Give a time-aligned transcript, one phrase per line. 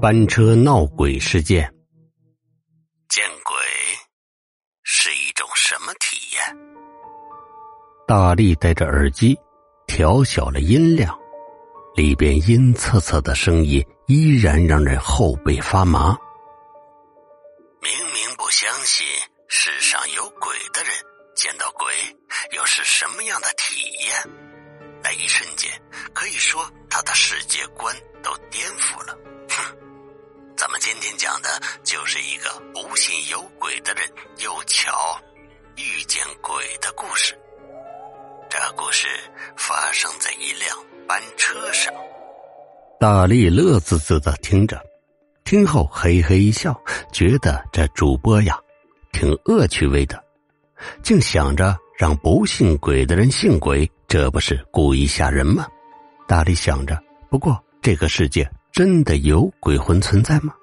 [0.00, 1.62] 班车闹鬼事件。
[3.08, 3.54] 见鬼
[4.82, 6.56] 是一种什么体验？
[8.06, 9.38] 大力戴着耳机，
[9.86, 11.18] 调小了音量，
[11.94, 16.16] 里边阴恻恻的声音依然让人后背发麻。
[17.80, 19.06] 明明不相信
[19.48, 20.92] 世上有鬼的人，
[21.34, 21.92] 见到鬼
[22.56, 24.47] 又是什么样的体验？
[25.08, 25.72] 那一瞬间，
[26.12, 29.16] 可以说他的世界观都颠覆了。
[29.48, 29.74] 哼。
[30.54, 31.48] 咱们今天讲的
[31.82, 35.18] 就是一个不信有鬼的人又巧
[35.76, 37.34] 遇见鬼的故事。
[38.50, 39.08] 这故事
[39.56, 40.76] 发生在一辆
[41.06, 41.90] 班车上。
[43.00, 44.78] 大力乐滋滋的听着，
[45.42, 46.78] 听后嘿嘿一笑，
[47.14, 48.60] 觉得这主播呀
[49.10, 50.22] 挺恶趣味的，
[51.02, 55.66] 竟想着让不信鬼的人信鬼，这不是故意吓人吗？
[56.26, 58.50] 大力想着，不过这个世界。
[58.72, 60.54] 真的有鬼魂存在吗？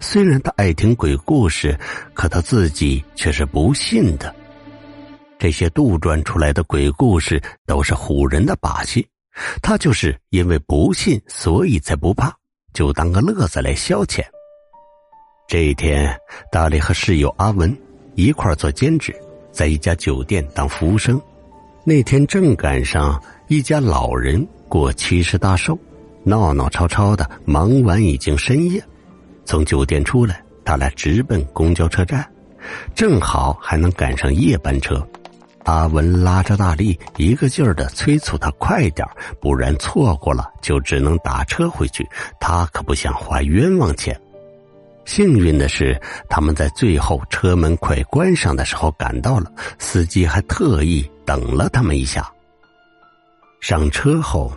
[0.00, 1.78] 虽然他爱听鬼故事，
[2.12, 4.34] 可他自己却是不信的。
[5.38, 9.06] 这些杜撰出来的鬼故事都是唬人的把戏，
[9.62, 12.34] 他就是因为不信，所以才不怕，
[12.74, 14.22] 就当个乐子来消遣。
[15.46, 16.14] 这一天，
[16.50, 17.74] 大力和室友阿文
[18.16, 19.14] 一块做兼职，
[19.52, 21.18] 在一家酒店当服务生。
[21.88, 25.78] 那天正赶上一家老人过七十大寿。
[26.24, 28.82] 闹闹吵吵的，忙完已经深夜。
[29.44, 32.28] 从酒店出来，他俩直奔公交车站，
[32.92, 35.00] 正好还能赶上夜班车。
[35.62, 39.06] 阿文拉着大力，一个劲儿的催促他快点
[39.40, 42.04] 不然错过了就只能打车回去。
[42.40, 44.20] 他可不想花冤枉钱。
[45.16, 52.30] 幸运的是，他们在最后车门快关上的时候赶到了，司机还特意等了他们一下。
[53.62, 54.52] 上车后。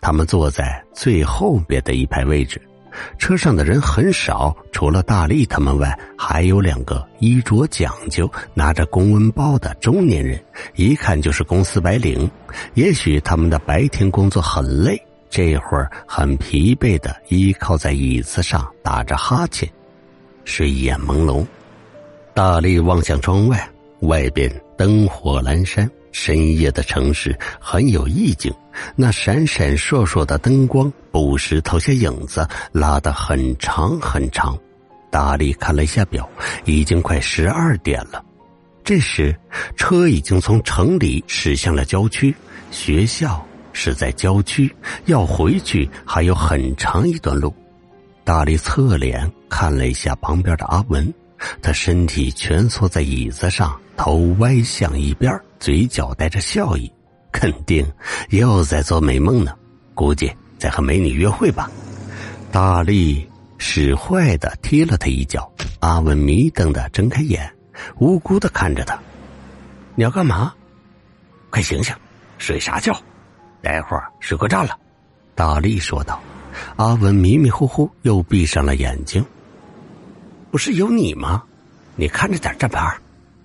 [0.00, 2.60] 他们坐在最后边的一排位置，
[3.18, 10.42] 车上的人很少，除了大力他们外，还有两个衣着讲究、拿着公文包的中年人，
[10.74, 12.28] 一看就是公司白领。
[12.74, 19.70] 也许他们的白天工作很累，这会儿很疲惫的依靠在椅子上打着哈欠，
[20.44, 21.44] 睡眼朦胧。
[22.34, 23.68] 大力望向窗外，
[24.00, 25.90] 外边灯火阑珊。
[26.14, 28.52] 深夜的城市很有意境，
[28.94, 34.54] 那闪闪烁烁的灯光不时投下影子，拉得很长很长。
[35.10, 36.28] 大力看了一下表，
[36.66, 38.22] 已经快十二点了。
[38.84, 39.34] 这时，
[39.74, 42.34] 车已经从城里驶向了郊区，
[42.70, 43.42] 学校
[43.72, 44.70] 是在郊区，
[45.06, 47.54] 要回去还有很长一段路。
[48.24, 51.12] 大力侧脸看了一下旁边的阿文，
[51.60, 55.40] 他身体蜷缩在椅子上，头歪向一边。
[55.58, 56.92] 嘴角带着笑意，
[57.30, 57.86] 肯定
[58.30, 59.54] 又在做美梦呢。
[59.94, 61.70] 估计在和美女约会吧。
[62.50, 63.28] 大力
[63.58, 65.50] 使坏的踢了他一脚。
[65.80, 67.52] 阿文迷瞪的睁开眼，
[67.98, 68.96] 无辜的看着他
[69.96, 70.54] ：“你要干嘛？
[71.50, 71.92] 快醒醒，
[72.38, 72.96] 睡啥觉？
[73.60, 74.78] 待会儿睡过站了。”
[75.34, 76.22] 大力说道。
[76.76, 79.24] 阿文迷迷糊糊又闭上了眼睛。
[80.50, 81.42] 不是有你吗？
[81.96, 82.96] 你看着点站牌，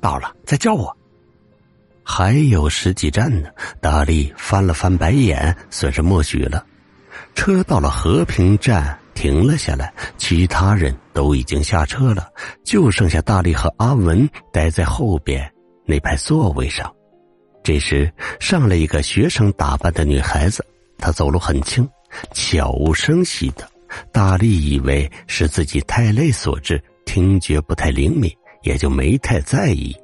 [0.00, 0.96] 到了再叫我。
[2.02, 3.48] 还有十几站呢，
[3.80, 6.64] 大力翻了翻白眼，算是默许了。
[7.34, 12.28] 车到了和平站，停了下来，其他人都已经下车了，
[12.64, 15.48] 就剩下大力和阿文待在后边
[15.84, 16.92] 那排座位上。
[17.62, 20.64] 这时，上来一个学生打扮的女孩子，
[20.98, 21.88] 她走路很轻，
[22.32, 23.68] 悄无声息的。
[24.12, 28.32] 大力以为是自己太累所致，听觉不太灵敏，
[28.62, 29.94] 也就没太在意。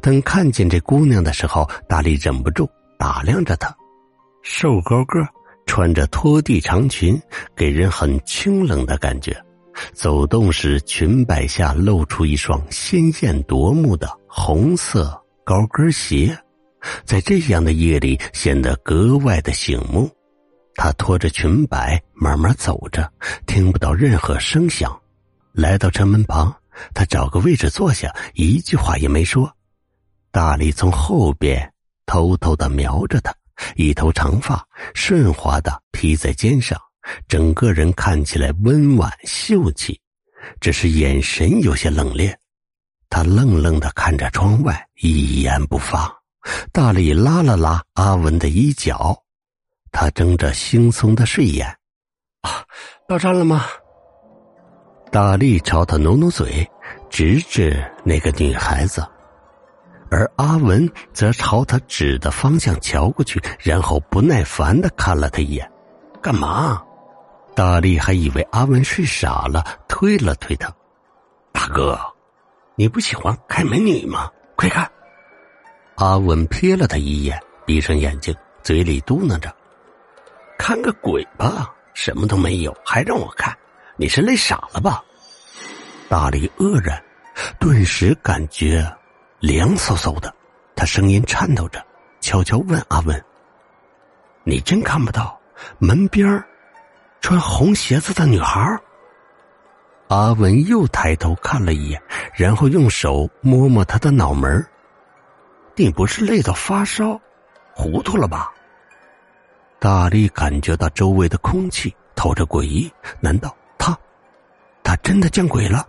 [0.00, 2.68] 等看见这姑娘的时候，大力忍不住
[2.98, 3.74] 打量着她，
[4.42, 5.18] 瘦高个，
[5.66, 7.20] 穿着拖地长裙，
[7.56, 9.36] 给人很清冷的感觉。
[9.92, 16.38] 走动时，裙摆下露出一双鲜艳夺目的红色高跟鞋，
[17.04, 20.08] 在这样的夜里显得格外的醒目。
[20.74, 23.10] 她拖着裙摆慢慢走着，
[23.46, 24.98] 听不到任何声响。
[25.52, 26.54] 来到车门旁，
[26.94, 29.54] 她找个位置坐下，一句话也没说。
[30.30, 31.70] 大力从后边
[32.06, 33.34] 偷偷的瞄着他，
[33.76, 36.80] 一头长发顺滑的披在肩上，
[37.28, 40.00] 整个人看起来温婉秀气，
[40.58, 42.34] 只是眼神有些冷冽。
[43.10, 46.10] 他愣愣的看着窗外，一言不发。
[46.72, 49.21] 大力拉了拉阿文的衣角，
[49.92, 51.66] 他睁着惺忪的睡眼
[52.42, 52.64] ：“啊，
[53.06, 53.66] 到站了吗？”
[55.12, 56.68] 大力朝他努努嘴，
[57.10, 59.06] 直指那个女孩子。
[60.10, 65.70] 而阿文则朝他指的方向瞧过去，然后不耐烦的看了他一眼
[66.20, 66.82] ：“干嘛？”
[67.54, 70.74] 大力还以为阿文睡傻了，推了推他
[71.52, 71.98] ：“大哥，
[72.74, 74.30] 你不喜欢看美女吗？
[74.56, 74.90] 快看！”
[75.96, 79.54] 阿文瞥了他一眼，闭上眼睛，嘴里嘟囔着
[80.62, 83.52] ：“看个鬼吧，什么都没有，还让我看？
[83.96, 85.02] 你是累傻了吧？”
[86.08, 87.02] 大力愕然，
[87.58, 88.88] 顿时感觉
[89.40, 90.32] 凉飕飕的。
[90.76, 91.84] 他声音颤抖着，
[92.20, 93.24] 悄悄问阿文
[94.46, 95.36] ：“你真看不到
[95.80, 96.40] 门边
[97.20, 98.80] 穿红鞋子的女孩？”
[100.06, 102.00] 阿文又抬头看了一眼，
[102.34, 104.64] 然后用手摸摸他的脑门
[105.74, 107.20] 你不是累到发烧，
[107.74, 108.52] 糊涂了吧？
[109.82, 112.88] 大力感觉到周围的空气透着诡异，
[113.18, 113.98] 难道他，
[114.80, 115.84] 他真的见鬼了？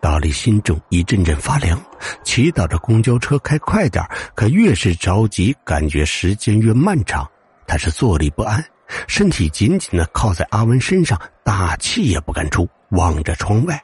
[0.00, 1.78] 大力心中一阵阵发凉，
[2.24, 4.02] 祈祷着公交车开快点
[4.34, 7.30] 可越是着急，感觉时间越漫长。
[7.66, 8.64] 他是坐立不安，
[9.06, 13.78] 身体紧紧的靠在阿文身上，大气也不敢出，望着窗外。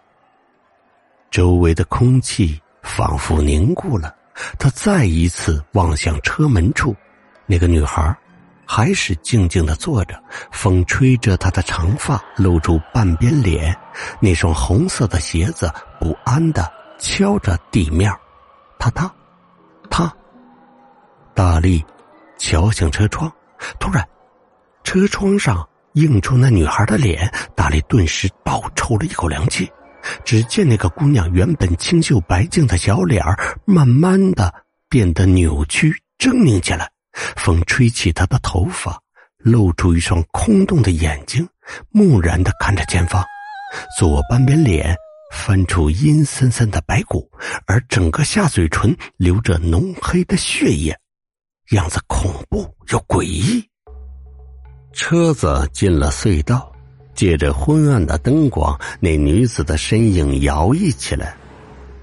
[1.31, 4.17] 周围的空气仿佛凝固了。
[4.58, 6.97] 他再一次望向车门处，
[7.44, 8.17] 那个女孩
[8.74, 10.19] 还是静静的坐着，
[10.50, 13.76] 风吹着她的长发，露出半边脸。
[14.19, 15.70] 那双红色的鞋子
[16.00, 18.10] 不安的敲着地面，
[18.78, 19.12] 踏踏，
[19.90, 20.10] 踏。
[21.34, 21.84] 大力
[22.38, 23.30] 敲向车窗，
[23.78, 24.02] 突然，
[24.84, 27.30] 车窗上映出那女孩的脸。
[27.54, 29.70] 大力顿时倒抽了一口凉气。
[30.24, 33.22] 只见那个姑娘原本清秀白净的小脸，
[33.66, 34.50] 慢慢的
[34.88, 36.88] 变得扭曲狰狞起来。
[37.37, 39.00] 风吹起她的头发，
[39.38, 41.49] 露出一双空洞的眼睛，
[41.91, 43.25] 木然的看着前方。
[43.99, 44.97] 左半边脸
[45.32, 47.31] 翻出阴森森的白骨，
[47.67, 50.99] 而整个下嘴唇流着浓黑的血液，
[51.70, 53.65] 样子恐怖又诡异。
[54.93, 56.69] 车子进了隧道。
[57.15, 61.37] 借着昏暗的灯光，那女子的身影摇曳起来。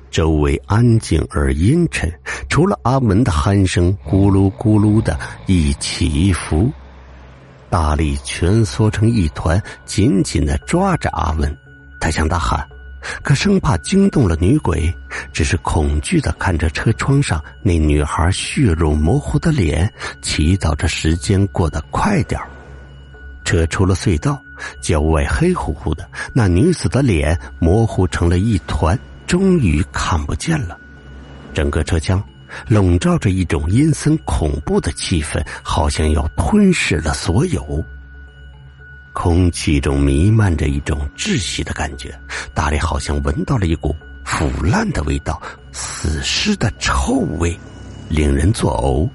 [0.09, 2.11] 周围安静而阴沉，
[2.49, 6.71] 除了阿文的鼾声咕噜咕噜的一起一伏。
[7.69, 11.55] 大力蜷缩成一团，紧紧的抓着阿文。
[12.01, 12.67] 他向他喊，
[13.21, 14.91] 可生怕惊动了女鬼，
[15.31, 19.91] 只是恐惧的看着车窗上那女孩血肉模糊的脸，
[20.21, 22.41] 祈祷着时间过得快点
[23.45, 24.41] 车出了隧道。
[24.81, 28.97] 郊外黑乎乎的，那女子的脸模糊成了一团，
[29.29, 30.75] 终于看不见了。
[31.53, 32.21] 整个车厢
[32.67, 37.85] 笼罩着一种阴森恐怖的气氛，好像要吞噬了所有。
[39.13, 42.19] 空气中弥漫着一种窒息的感觉，
[42.55, 43.95] 大力好像闻到了一股
[44.25, 45.39] 腐烂的味道，
[45.71, 47.55] 死尸的臭味，
[48.09, 49.07] 令人作呕。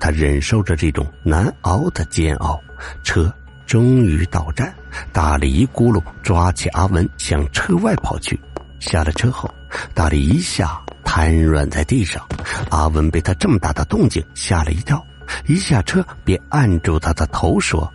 [0.00, 2.60] 他忍受着这种难熬的煎熬，
[3.04, 3.32] 车。
[3.64, 4.74] 终于到站，
[5.12, 8.38] 大力一咕噜抓起阿文向车外跑去。
[8.82, 9.48] 下了车后，
[9.94, 12.22] 大力一下瘫软在地上。
[12.70, 15.02] 阿文被他这么大的动静吓了一跳，
[15.46, 17.90] 一下车便按住他的头说：“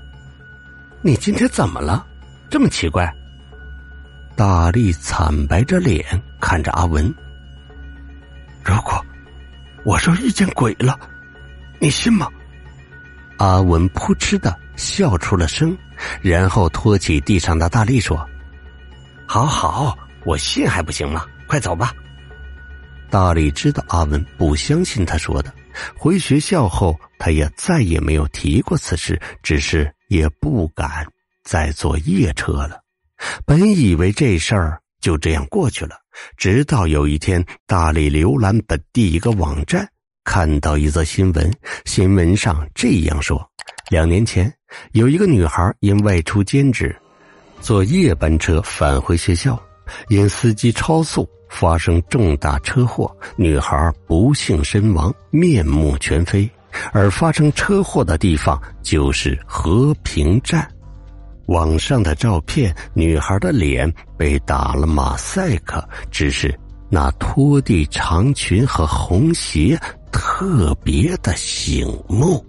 [1.03, 2.05] 你今天怎么了？
[2.49, 3.13] 这么奇怪？”
[4.35, 6.03] 大力惨白着脸
[6.39, 7.13] 看着阿文
[8.63, 9.05] ：“如果
[9.83, 10.97] 我说遇见鬼了，
[11.79, 12.27] 你信吗？”
[13.37, 14.57] 阿文扑哧的。
[14.77, 15.75] 笑出了声，
[16.21, 18.23] 然后托起地上的大力说
[19.25, 21.25] ：“好好，我信还不行吗？
[21.47, 21.93] 快走吧。”
[23.09, 25.53] 大力知道阿文不相信他说的，
[25.95, 31.07] 回学校后他也再也没有提过此事，只是也不敢
[31.43, 32.81] 再坐夜车了。
[33.45, 35.95] 本以为这事儿就这样过去了，
[36.35, 39.87] 直到有一天，大力浏览本地一个网站，
[40.25, 41.49] 看到一则新闻，
[41.85, 43.49] 新闻上这样说。
[43.89, 44.53] 两年前，
[44.91, 46.93] 有一个女孩因外出兼职，
[47.61, 49.57] 坐夜班车返回学校，
[50.09, 56.49] 因司机超速发生重大车祸，女孩不幸身亡，面目全非。
[56.93, 60.69] 而发生车祸的地方就是和平站。
[61.47, 66.53] 网上的照片，女孩的脸被打了马赛克，只是
[66.89, 69.79] 那拖地长裙和红鞋
[70.11, 72.45] 特别的醒目。